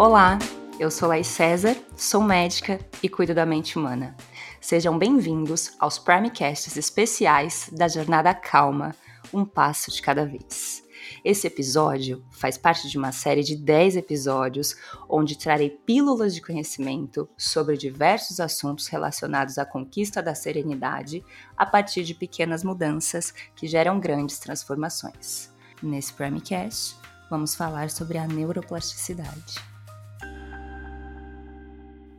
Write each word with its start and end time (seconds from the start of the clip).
Olá, 0.00 0.38
eu 0.78 0.92
sou 0.92 1.08
Laís 1.08 1.26
César, 1.26 1.76
sou 1.96 2.22
médica 2.22 2.78
e 3.02 3.08
cuido 3.08 3.34
da 3.34 3.44
mente 3.44 3.76
humana. 3.76 4.16
Sejam 4.60 4.96
bem-vindos 4.96 5.72
aos 5.76 5.98
Primecasts 5.98 6.76
especiais 6.76 7.68
da 7.72 7.88
Jornada 7.88 8.32
Calma, 8.32 8.94
um 9.34 9.44
passo 9.44 9.90
de 9.90 10.00
cada 10.00 10.24
vez. 10.24 10.84
Esse 11.24 11.48
episódio 11.48 12.24
faz 12.30 12.56
parte 12.56 12.88
de 12.88 12.96
uma 12.96 13.10
série 13.10 13.42
de 13.42 13.56
10 13.56 13.96
episódios 13.96 14.76
onde 15.08 15.36
trarei 15.36 15.68
pílulas 15.68 16.32
de 16.32 16.42
conhecimento 16.42 17.28
sobre 17.36 17.76
diversos 17.76 18.38
assuntos 18.38 18.86
relacionados 18.86 19.58
à 19.58 19.66
conquista 19.66 20.22
da 20.22 20.32
serenidade 20.32 21.24
a 21.56 21.66
partir 21.66 22.04
de 22.04 22.14
pequenas 22.14 22.62
mudanças 22.62 23.34
que 23.56 23.66
geram 23.66 23.98
grandes 23.98 24.38
transformações. 24.38 25.52
Nesse 25.82 26.12
Primecast, 26.12 26.94
vamos 27.28 27.56
falar 27.56 27.90
sobre 27.90 28.16
a 28.16 28.28
neuroplasticidade. 28.28 29.77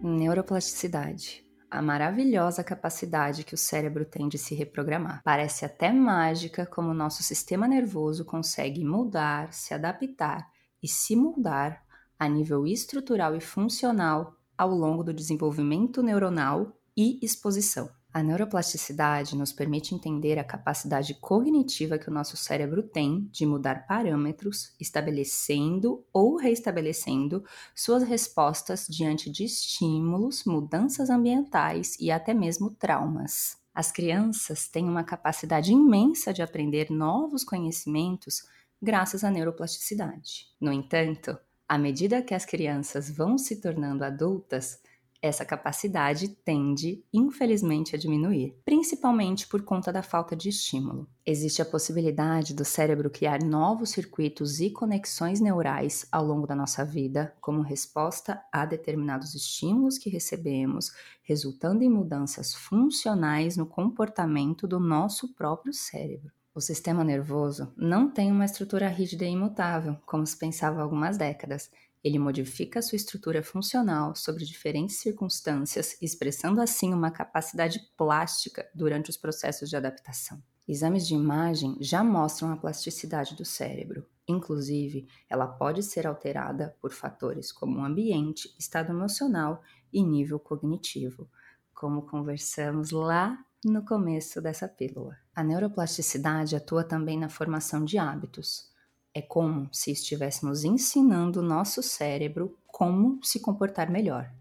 Neuroplasticidade. 0.02 1.46
A 1.70 1.82
maravilhosa 1.82 2.64
capacidade 2.64 3.44
que 3.44 3.54
o 3.54 3.58
cérebro 3.58 4.06
tem 4.06 4.30
de 4.30 4.38
se 4.38 4.56
reprogramar. 4.56 5.22
Parece 5.26 5.66
até 5.66 5.92
mágica 5.92 6.66
como 6.66 6.92
o 6.92 6.94
nosso 6.94 7.22
sistema 7.22 7.68
nervoso 7.68 8.24
consegue 8.24 8.84
mudar, 8.84 9.52
se 9.52 9.74
adaptar 9.74 10.50
e 10.82 10.88
se 10.88 11.18
moldar 11.18 11.84
a 12.18 12.30
nível 12.30 12.66
estrutural 12.66 13.36
e 13.36 13.42
funcional 13.42 14.38
ao 14.58 14.70
longo 14.70 15.04
do 15.04 15.14
desenvolvimento 15.14 16.02
neuronal 16.02 16.80
e 16.96 17.20
exposição. 17.22 17.90
A 18.12 18.24
neuroplasticidade 18.24 19.38
nos 19.38 19.54
permite 19.54 19.94
entender 19.94 20.40
a 20.40 20.44
capacidade 20.44 21.14
cognitiva 21.14 22.00
que 22.00 22.10
o 22.10 22.14
nosso 22.14 22.36
cérebro 22.36 22.82
tem 22.82 23.30
de 23.32 23.46
mudar 23.46 23.86
parâmetros, 23.86 24.74
estabelecendo 24.80 26.04
ou 26.12 26.36
reestabelecendo 26.36 27.44
suas 27.76 28.02
respostas 28.02 28.88
diante 28.90 29.30
de 29.30 29.44
estímulos, 29.44 30.44
mudanças 30.44 31.12
ambientais 31.12 31.96
e 32.00 32.10
até 32.10 32.34
mesmo 32.34 32.72
traumas. 32.72 33.58
As 33.76 33.92
crianças 33.92 34.68
têm 34.68 34.86
uma 34.86 35.04
capacidade 35.04 35.72
imensa 35.72 36.34
de 36.34 36.42
aprender 36.42 36.90
novos 36.90 37.44
conhecimentos 37.44 38.44
graças 38.82 39.24
à 39.24 39.30
neuroplasticidade. 39.30 40.48
No 40.60 40.74
entanto, 40.74 41.38
à 41.68 41.78
medida 41.78 42.24
que 42.24 42.34
as 42.34 42.44
crianças 42.44 43.12
vão 43.12 43.38
se 43.38 43.62
tornando 43.62 44.04
adultas, 44.04 44.80
essa 45.22 45.44
capacidade 45.44 46.30
tende, 46.30 47.04
infelizmente, 47.14 47.96
a 47.96 48.00
diminuir, 48.00 48.56
principalmente 48.64 49.48
por 49.48 49.62
conta 49.64 49.92
da 49.92 50.02
falta 50.02 50.36
de 50.36 50.50
estímulo. 50.50 51.08
Existe 51.26 51.62
a 51.62 51.66
possibilidade 51.66 52.54
do 52.54 52.64
cérebro 52.64 53.10
criar 53.10 53.44
novos 53.44 53.90
circuitos 53.90 54.60
e 54.62 54.70
conexões 54.70 55.40
neurais 55.42 56.08
ao 56.12 56.26
longo 56.26 56.48
da 56.48 56.56
nossa 56.56 56.86
vida, 56.86 57.36
como 57.42 57.62
resposta 57.62 58.42
a 58.52 58.66
determinados 58.66 59.36
estímulos 59.36 59.98
que 59.98 60.10
recebemos, 60.10 60.94
resultando 61.24 61.84
em 61.84 61.90
mudanças 61.90 62.54
funcionais 62.54 63.58
no 63.58 63.66
comportamento 63.66 64.68
do 64.68 64.80
nosso 64.80 65.34
próprio 65.34 65.74
cérebro. 65.74 66.32
O 66.56 66.62
sistema 66.62 67.04
nervoso 67.04 67.72
não 67.78 68.10
tem 68.10 68.32
uma 68.32 68.44
estrutura 68.44 68.88
rígida 68.88 69.24
e 69.24 69.30
imutável, 69.30 69.96
como 70.06 70.26
se 70.26 70.36
pensava 70.36 70.80
há 70.80 70.84
algumas 70.84 71.18
décadas. 71.18 71.70
Ele 72.04 72.18
modifica 72.18 72.82
sua 72.82 72.96
estrutura 72.96 73.44
funcional 73.44 74.16
sobre 74.16 74.46
diferentes 74.46 74.98
circunstâncias, 74.98 75.98
expressando 76.02 76.62
assim 76.62 76.94
uma 76.94 77.12
capacidade 77.12 77.80
plástica 77.98 78.70
durante 78.74 79.10
os 79.10 79.18
processos 79.18 79.70
de 79.70 79.76
adaptação. 79.76 80.42
Exames 80.68 81.08
de 81.08 81.16
imagem 81.16 81.78
já 81.82 82.04
mostram 82.04 82.52
a 82.52 82.58
plasticidade 82.58 83.36
do 83.36 83.44
cérebro. 83.44 84.06
Inclusive, 84.28 85.08
ela 85.28 85.48
pode 85.48 85.82
ser 85.82 86.06
alterada 86.06 86.76
por 86.80 86.94
fatores 86.94 87.52
como 87.52 87.84
ambiente, 87.84 88.54
estado 88.58 88.92
emocional 88.92 89.64
e 89.92 90.04
nível 90.04 90.40
cognitivo, 90.40 91.28
como 91.74 92.04
conversamos 92.04 92.92
lá 92.92 93.44
no 93.66 93.84
começo 93.84 94.40
dessa 94.40 94.68
pílula. 94.68 95.18
A 95.36 95.44
neuroplasticidade 95.44 96.56
atua 96.56 96.84
também 96.84 97.18
na 97.18 97.30
formação 97.30 97.84
de 97.84 97.98
hábitos. 97.98 98.70
É 99.14 99.22
como 99.22 99.68
se 99.74 99.92
estivéssemos 99.92 100.64
ensinando 100.64 101.40
o 101.40 101.44
nosso 101.44 101.82
cérebro 101.82 102.58
como 102.68 103.20
se 103.24 103.40
comportar 103.40 103.90
melhor. 103.90 104.32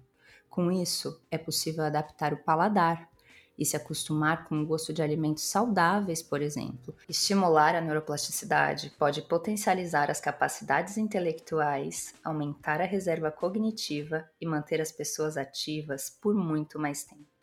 Com 0.48 0.70
isso, 0.70 1.20
é 1.30 1.38
possível 1.38 1.84
adaptar 1.84 2.32
o 2.32 2.42
paladar 2.42 3.08
e 3.58 3.64
se 3.64 3.76
acostumar 3.76 4.46
com 4.46 4.60
o 4.60 4.66
gosto 4.66 4.92
de 4.92 5.02
alimentos 5.02 5.44
saudáveis, 5.44 6.22
por 6.22 6.40
exemplo. 6.40 6.94
Estimular 7.08 7.74
a 7.74 7.80
neuroplasticidade 7.80 8.90
pode 8.98 9.22
potencializar 9.22 10.10
as 10.10 10.20
capacidades 10.20 10.96
intelectuais, 10.96 12.14
aumentar 12.22 12.80
a 12.80 12.84
reserva 12.84 13.32
cognitiva 13.32 14.28
e 14.40 14.46
manter 14.46 14.80
as 14.80 14.92
pessoas 14.92 15.36
ativas 15.36 16.08
por 16.08 16.34
muito 16.34 16.78
mais 16.78 17.02
tempo. 17.02 17.37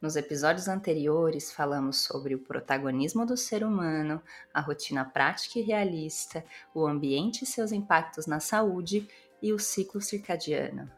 Nos 0.00 0.14
episódios 0.14 0.68
anteriores, 0.68 1.50
falamos 1.50 1.96
sobre 1.96 2.34
o 2.34 2.38
protagonismo 2.38 3.24
do 3.24 3.34
ser 3.34 3.64
humano, 3.64 4.20
a 4.52 4.60
rotina 4.60 5.06
prática 5.06 5.58
e 5.58 5.62
realista, 5.62 6.44
o 6.74 6.86
ambiente 6.86 7.44
e 7.44 7.46
seus 7.46 7.72
impactos 7.72 8.26
na 8.26 8.38
saúde 8.38 9.08
e 9.40 9.54
o 9.54 9.58
ciclo 9.58 10.02
circadiano. 10.02 10.90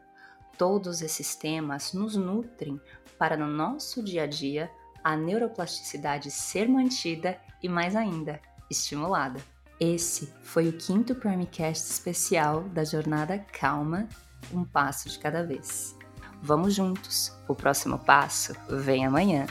Todos 0.57 1.01
esses 1.01 1.33
temas 1.33 1.93
nos 1.93 2.17
nutrem 2.17 2.79
para, 3.17 3.37
no 3.37 3.47
nosso 3.47 4.03
dia 4.03 4.23
a 4.23 4.27
dia, 4.27 4.69
a 5.01 5.15
neuroplasticidade 5.15 6.29
ser 6.29 6.67
mantida 6.67 7.39
e, 7.63 7.69
mais 7.69 7.95
ainda, 7.95 8.41
estimulada. 8.69 9.39
Esse 9.79 10.27
foi 10.41 10.67
o 10.67 10.77
quinto 10.77 11.15
Primecast 11.15 11.89
especial 11.89 12.63
da 12.63 12.83
Jornada 12.83 13.39
Calma, 13.53 14.09
um 14.53 14.65
passo 14.65 15.07
de 15.07 15.17
cada 15.17 15.41
vez. 15.41 15.97
Vamos 16.41 16.73
juntos. 16.73 17.33
O 17.47 17.55
próximo 17.55 17.99
passo 17.99 18.53
vem 18.69 19.05
amanhã. 19.05 19.45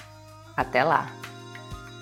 Até 0.57 0.83
lá. 0.83 1.11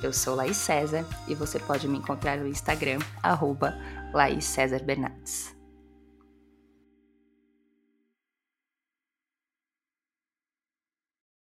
Eu 0.02 0.12
sou 0.12 0.34
Laís 0.34 0.56
César 0.56 1.04
e 1.26 1.34
você 1.34 1.58
pode 1.58 1.88
me 1.88 1.98
encontrar 1.98 2.36
no 2.36 2.46
Instagram, 2.46 2.98
arroba 3.22 3.74
Laís 4.12 4.44
César 4.44 4.82
Bernardes. 4.82 5.55